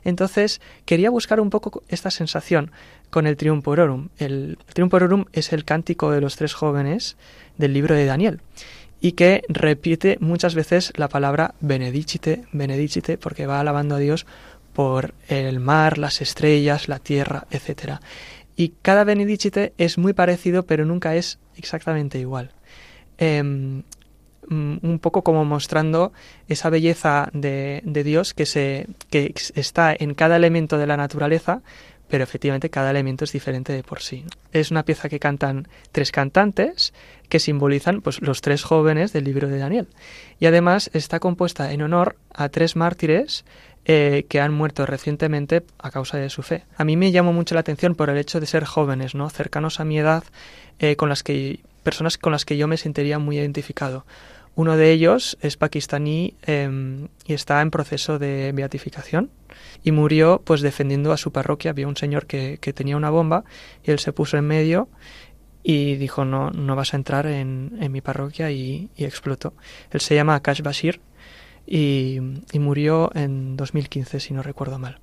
[0.03, 2.71] Entonces, quería buscar un poco esta sensación
[3.09, 4.09] con el Triumphororum.
[4.17, 7.17] El, el es el cántico de los tres jóvenes
[7.57, 8.41] del libro de Daniel
[8.99, 14.25] y que repite muchas veces la palabra benedicite, benedicite, porque va alabando a Dios
[14.73, 17.99] por el mar, las estrellas, la tierra, etc.
[18.55, 22.51] Y cada benedicite es muy parecido, pero nunca es exactamente igual.
[23.19, 23.81] em,
[24.49, 26.13] un poco como mostrando
[26.47, 31.61] esa belleza de, de, Dios que, se, que está en cada elemento de la naturaleza,
[32.09, 34.25] pero efectivamente cada elemento es diferente de por sí.
[34.53, 36.93] Es una pieza que cantan tres cantantes
[37.29, 39.87] que simbolizan pues, los tres jóvenes del libro de Daniel.
[40.39, 43.43] Y además está compuesta en honor a tres mártires
[43.85, 46.63] eh, que han muerto recientemente a causa de su fe.
[46.77, 49.29] A mí me llamó mucho la atención por el hecho de ser jóvenes, ¿no?
[49.29, 50.23] cercanos a mi edad,
[50.79, 54.05] eh, con las que personas con las que yo me sentiría muy identificado.
[54.57, 59.29] Uno de ellos es pakistaní em, y está en proceso de beatificación
[59.83, 61.69] y murió pues defendiendo a su parroquia.
[61.69, 63.43] Había un señor que, tenía una bomba
[63.83, 64.89] y él se puso en medio
[65.61, 69.53] y dijo no, no vas a entrar en, mi parroquia y, explotó.
[69.91, 71.01] Él se llama Akash Bashir
[71.67, 72.17] y,
[72.55, 75.01] murió en 2015 si no recuerdo mal.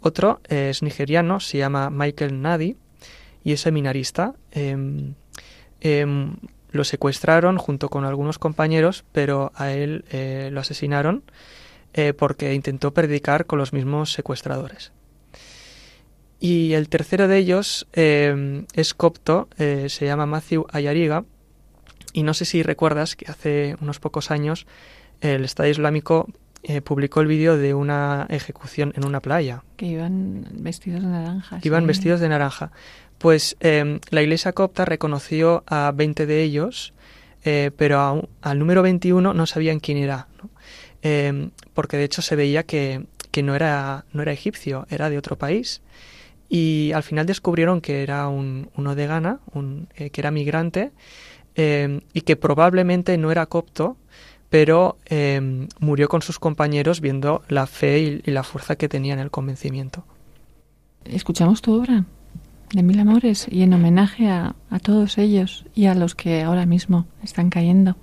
[0.00, 2.78] Otro es nigeriano, se llama Michael Nadi
[3.44, 4.36] y es seminarista.
[4.52, 5.16] Em,
[5.82, 6.36] em,
[6.72, 11.22] lo secuestraron junto con algunos compañeros, pero a él eh, lo asesinaron
[11.92, 14.92] eh, porque intentó predicar con los mismos secuestradores.
[16.38, 21.24] Y el tercero de ellos eh, es copto, se llama Matthew Ayariga,
[22.14, 24.66] y no sé si recuerdas que hace unos pocos años
[25.20, 26.28] el Estado Islámico
[26.82, 29.64] publicó el vídeo de una ejecución en una playa.
[29.76, 31.58] Que iban vestidos de naranja.
[31.62, 32.72] Iban vestidos de naranja.
[33.20, 36.94] Pues em, la Iglesia copta reconoció a 20 de ellos,
[37.44, 40.26] eh, pero al número 21 no sabían quién era,
[41.02, 43.04] em, porque de hecho se veía que,
[43.42, 45.82] no, era, egipcio, era de otro país.
[46.48, 50.90] Y al final descubrieron que era un, uno de Ghana, un, eh, que era migrante,
[51.56, 53.98] em, y que probablemente no era copto,
[54.48, 54.96] pero
[55.78, 59.30] murió con sus compañeros viendo la fe y, y la fuerza que tenía en el
[59.30, 60.04] convencimiento.
[61.04, 62.06] ¿Escuchamos tu obra?
[62.72, 66.66] De mil amores y en homenaje a, a todos ellos y a los que ahora
[66.66, 67.96] mismo están cayendo.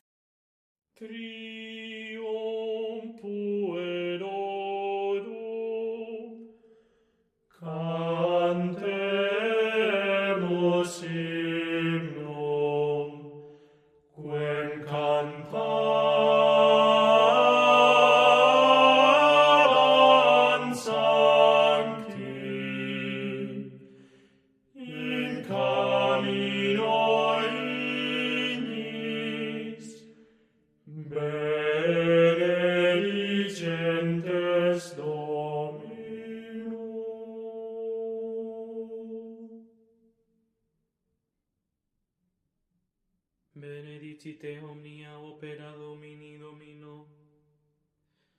[44.28, 47.08] Site omnia opera Domini Domino.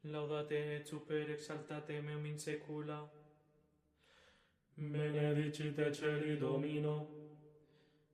[0.02, 3.10] Laudate et super exaltate meum in secula.
[4.74, 7.08] Benedicite celi Domino.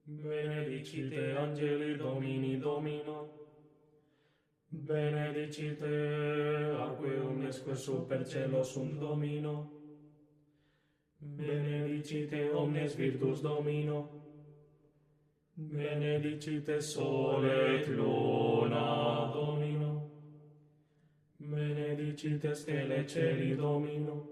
[0.05, 3.49] Benedicite angeli Domini Domino.
[4.69, 9.73] Benedicite aque omnesque super cielo sum Domino.
[11.19, 14.24] Benedicite omnes virtus Domino.
[15.57, 20.11] Benedicite sole et luna Domino,
[21.37, 24.31] benedicite stelle celi Domino,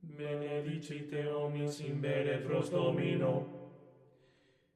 [0.00, 3.46] benedicite omnis in benefios Domino,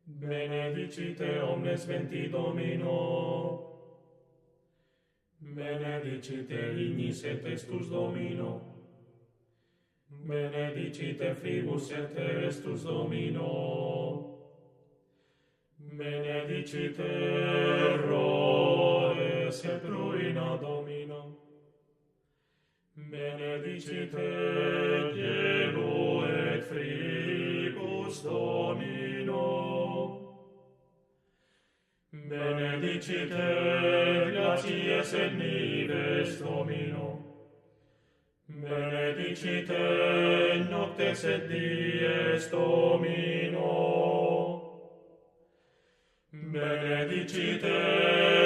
[0.04, 3.58] benedicite omnes venti Domino,
[5.38, 8.61] benedicite ignis et estus Domino,
[10.06, 14.30] benedicite fibus et estus Domino,
[16.01, 17.05] Benedicite
[17.92, 21.22] erodes et ruina Domina.
[22.96, 29.44] Benedicit et gelo et fribus Domino.
[32.14, 34.32] Benedicit et
[35.20, 37.09] et nives Domino.
[38.48, 39.82] Benedicite
[40.70, 43.39] noctes et dies Domino.
[46.53, 48.39] benedicite.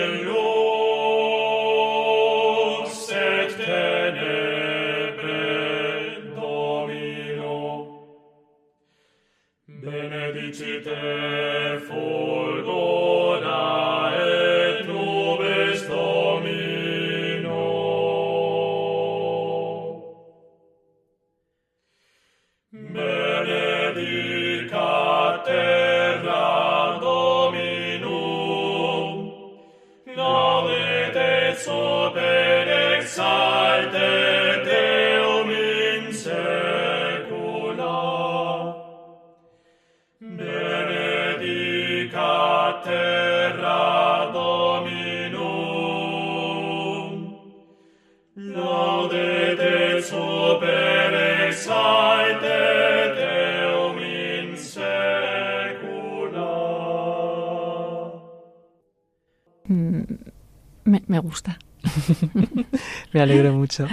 [61.06, 61.58] Me, gusta.
[63.12, 63.86] Me alegro mucho.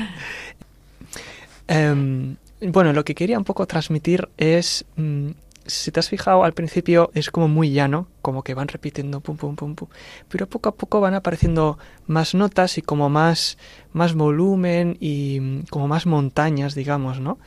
[1.68, 5.30] Em, bueno, lo que quería un poco transmitir es, mm,
[5.66, 9.38] si te has fijado al principio es como muy llano, como que van repitiendo pum
[9.38, 9.88] pum pum pum,
[10.28, 13.58] pero poco a poco van apareciendo más notas y como más
[13.94, 17.40] más volumen y mm, como más montañas, digamos, ¿no?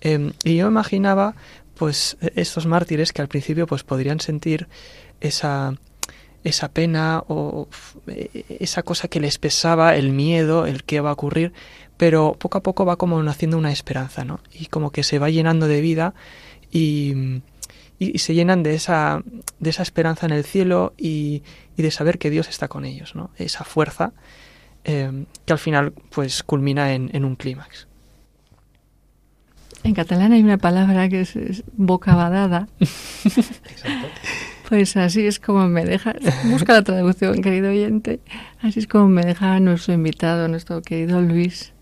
[0.00, 1.34] Em, y yo imaginaba,
[1.74, 4.68] pues, estos mártires que al principio pues podrían sentir
[5.20, 5.74] esa
[6.44, 7.68] esa pena o
[8.06, 11.52] eh, esa cosa que les pesaba, el miedo, el que va a ocurrir,
[11.96, 14.40] pero poco a poco va como naciendo una esperanza, ¿no?
[14.52, 16.14] Y como que se va llenando de vida
[16.70, 17.40] y,
[17.98, 19.22] y se llenan de esa,
[19.58, 21.42] de esa esperanza en el cielo y,
[21.76, 23.30] y, de saber que Dios está con ellos, ¿no?
[23.36, 24.12] Esa fuerza
[24.84, 27.88] eh, que al final pues culmina en, en un clímax.
[29.84, 32.68] En catalán hay una palabra que es, es bocabadada.
[33.24, 34.08] Exacto.
[34.68, 36.14] Pues así es como me deja,
[36.44, 38.20] busca la traducción, querido oyente,
[38.60, 41.72] así es como me deja nuestro invitado, nuestro querido Luis.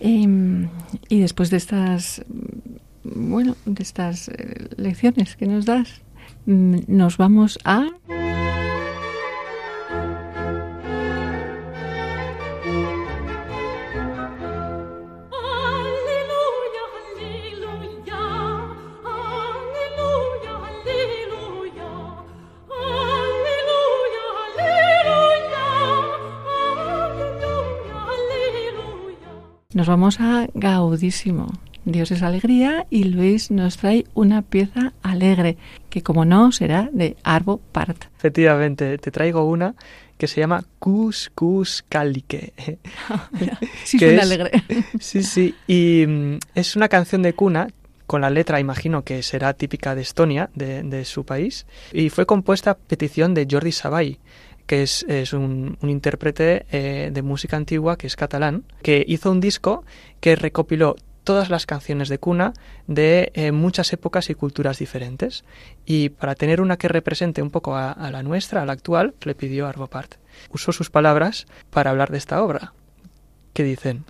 [0.00, 0.66] Eh,
[1.10, 2.24] y después de estas,
[3.04, 6.00] bueno, de estas eh, lecciones que nos das,
[6.46, 7.86] mm, nos vamos a...
[29.74, 31.46] Nos vamos a Gaudísimo.
[31.84, 35.56] Dios es alegría y Luis nos trae una pieza alegre,
[35.88, 38.04] que como no será de Arvo Part.
[38.18, 39.74] Efectivamente, te traigo una
[40.18, 42.52] que se llama Cus Cus Calique.
[43.84, 44.50] Sí, Que suena es- alegre.
[45.00, 47.68] Sí, sí, y mm, es una canción de cuna
[48.06, 52.26] con la letra, imagino que será típica de Estonia, de, de su país, y fue
[52.26, 53.70] compuesta a petición de Jordi
[54.70, 59.84] que es, un, intérprete eh, de música antigua que es catalán, que hizo un disco
[60.20, 60.94] que recopiló
[61.24, 62.52] todas las canciones de cuna
[62.86, 65.42] de eh, muchas épocas y culturas diferentes.
[65.86, 69.34] Y para tener una que represente un poco a, la nuestra, a la actual, le
[69.34, 70.14] pidió a Arvo Part.
[70.52, 72.72] Usó sus palabras para hablar de esta obra,
[73.52, 74.04] que dicen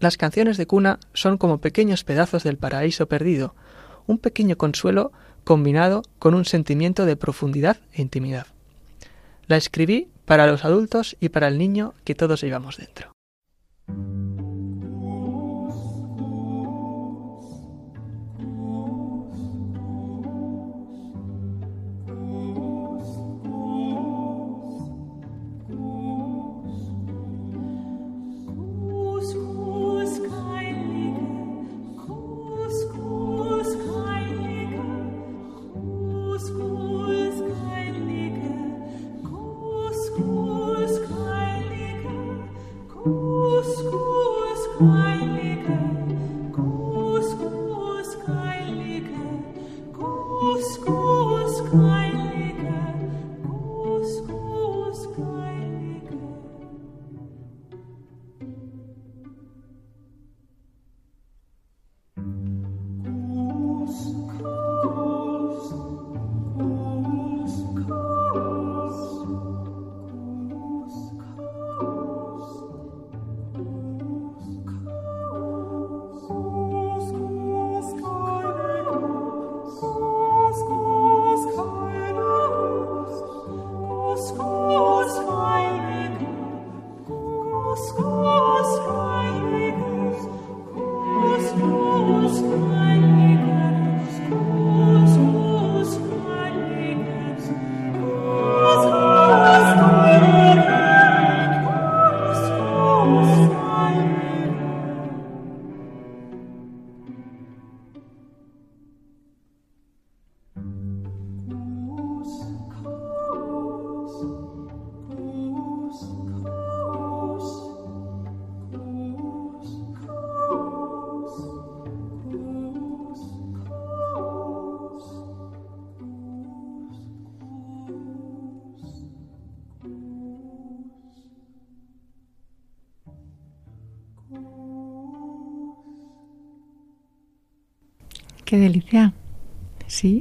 [0.00, 3.54] las canciones de cuna son como pequeños pedazos del paraíso perdido,
[4.08, 5.12] un pequeño consuelo
[5.44, 8.48] combinado con un sentimiento de profundidad e intimidad.
[9.48, 13.12] La escribí para los adultos y para el niño que todos llevamos dentro.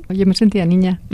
[0.10, 1.01] Yo me sentía niña.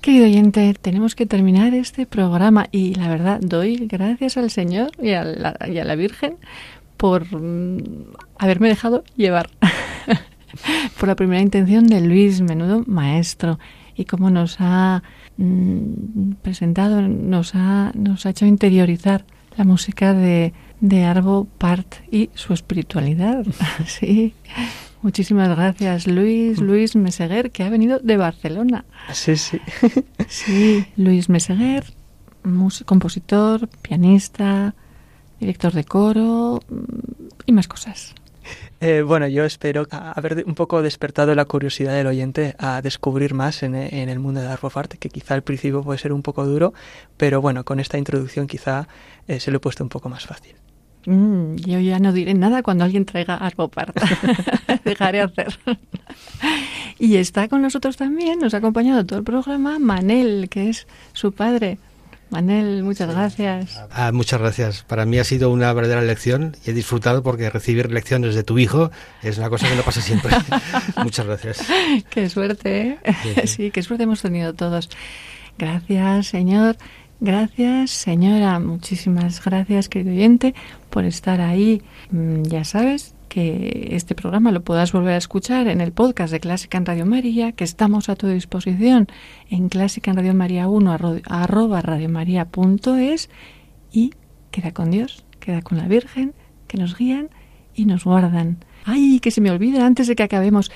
[0.00, 5.10] Querido oyente, tenemos que terminar este programa y la verdad doy gracias al Señor y
[5.12, 6.36] a la, y a la Virgen
[6.96, 9.50] por mm, haberme dejado llevar
[10.98, 13.58] por la primera intención de Luis, menudo maestro.
[13.96, 15.02] y cómo nos ha
[15.36, 19.24] mm, presentado, nos ha, nos ha hecho interiorizar
[19.56, 23.44] la música de, de Arvo Part y su espiritualidad.
[23.86, 24.34] sí.
[25.02, 28.84] Muchísimas gracias, Luis, Luis Meseguer, que ha venido de Barcelona.
[29.12, 29.60] Sí, sí.
[30.28, 31.84] Sí, Luis Meseguer,
[32.84, 34.74] compositor, pianista,
[35.40, 36.84] director de coro mm,
[37.46, 38.14] y más cosas.
[38.80, 43.62] Eh, bueno, yo espero haber un poco despertado la curiosidad del oyente a descubrir más
[43.62, 46.22] en, e- en el mundo de Arvo Part, que quizá al principio puede ser un
[46.22, 46.72] poco duro,
[47.16, 48.88] pero bueno, con esta introducción quizá
[49.26, 50.54] eh, se lo he puesto un poco más fácil.
[51.06, 53.96] Mm, yo ya no diré nada cuando alguien traiga Arvo Part.
[54.84, 55.58] Dejaré hacer.
[56.98, 61.32] y está con nosotros también, nos ha acompañado todo el programa, Manel, que es su
[61.32, 61.78] padre.
[62.30, 63.80] Manel, muchas gracias.
[63.90, 64.82] Ah, muchas gracias.
[64.82, 68.58] Para mí ha sido una verdadera lección y he disfrutado porque recibir lecciones de tu
[68.58, 68.90] hijo
[69.22, 70.36] es una cosa que no pasa siempre.
[71.02, 71.66] muchas gracias.
[72.10, 72.98] Qué suerte, ¿eh?
[73.22, 73.46] Sí, sí.
[73.46, 74.90] Sí, qué suerte hemos tenido todos.
[75.56, 76.76] Gracias, señor.
[77.20, 78.60] Gracias, señora.
[78.60, 80.54] Muchísimas gracias, querido oyente,
[80.90, 81.82] por estar ahí.
[82.10, 86.40] Mm, Ya sabes que este programa lo puedas volver a escuchar en el podcast de
[86.40, 89.08] Clásica en Radio María, que estamos a tu disposición
[89.50, 93.28] en Clásica en Radio María 1 arro- arroba radiomaria.es
[93.92, 94.12] y
[94.50, 96.34] queda con Dios, queda con la Virgen,
[96.68, 97.28] que nos guían
[97.74, 98.58] y nos guardan.
[98.84, 100.70] Ay, que se me olvida antes de que acabemos.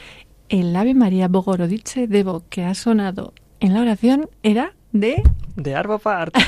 [0.48, 5.22] El Ave María Bogorodice Devo que ha sonado en la oración era de
[5.56, 6.34] De Arvo Part.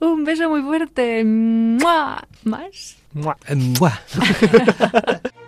[0.00, 1.22] un beso muy fuerte.
[1.24, 2.26] ¡Mua!
[2.44, 2.96] Más.
[3.12, 3.36] Mua.
[3.78, 4.00] ¡mua!